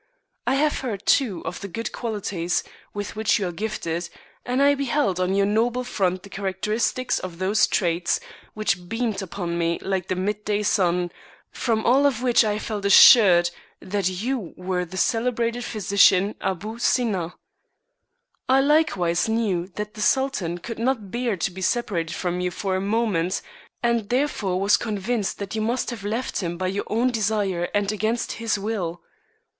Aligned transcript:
I 0.47 0.55
have 0.55 0.79
heard 0.79 1.05
too 1.05 1.43
of 1.45 1.61
the 1.61 1.67
good 1.67 1.91
qualities 1.91 2.63
with 2.91 3.15
which 3.15 3.37
you 3.37 3.47
are 3.47 3.51
gifted, 3.51 4.09
and 4.43 4.59
I 4.59 4.73
beheld 4.73 5.19
on 5.19 5.35
your 5.35 5.45
noble 5.45 5.83
front 5.83 6.23
the 6.23 6.29
characteristics 6.29 7.19
of 7.19 7.37
those 7.37 7.67
traits, 7.67 8.19
which 8.55 8.89
beamed 8.89 9.21
upon 9.21 9.59
me 9.59 9.77
like 9.83 10.07
the 10.07 10.15
midday 10.15 10.63
sun; 10.63 11.11
from 11.51 11.85
all 11.85 12.07
of 12.07 12.23
which 12.23 12.43
I 12.43 12.57
felt 12.57 12.85
assured 12.85 13.51
that 13.79 14.09
you 14.09 14.55
wer^ 14.57 14.89
the 14.89 14.97
celebrated 14.97 15.63
physician 15.63 16.33
Aboo 16.43 16.79
Sinna. 16.79 17.35
I 18.49 18.59
likewise 18.59 19.29
knew 19.29 19.67
that 19.75 19.93
the 19.93 20.01
Sultan 20.01 20.57
could 20.57 20.79
not 20.79 21.11
bear 21.11 21.37
to 21.37 21.51
be 21.51 21.61
sep 21.61 21.89
arated 21.89 22.09
from 22.13 22.39
you 22.41 22.49
for 22.49 22.75
a 22.75 22.81
moment, 22.81 23.43
and 23.83 24.09
therefore 24.09 24.59
was 24.59 24.77
con 24.77 24.97
vinced 24.97 25.35
that 25.35 25.53
you 25.53 25.61
must 25.61 25.91
have 25.91 26.03
left 26.03 26.39
him 26.41 26.57
by 26.57 26.69
your 26.69 26.85
own 26.87 27.11
desire 27.11 27.69
and 27.75 27.91
against 27.91 28.31
his 28.31 28.57
will." 28.57 29.03